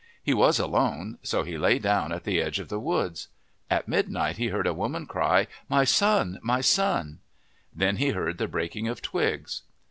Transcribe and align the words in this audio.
He 0.23 0.33
was 0.33 0.57
alone, 0.57 1.19
so 1.21 1.43
he 1.43 1.59
lay 1.59 1.77
down 1.77 2.11
at 2.11 2.23
the 2.23 2.41
edge 2.41 2.57
of 2.59 2.69
the 2.69 2.79
woods. 2.79 3.27
At 3.69 3.87
midnight 3.87 4.37
he 4.37 4.47
heard 4.47 4.65
a 4.65 4.73
woman 4.73 5.05
cry," 5.05 5.45
My 5.69 5.83
son! 5.83 6.39
my 6.41 6.59
son!' 6.61 7.19
Then 7.71 7.97
he 7.97 8.09
heard 8.09 8.39
the 8.39 8.47
breaking 8.47 8.87
of 8.87 9.03
twigs. 9.03 9.61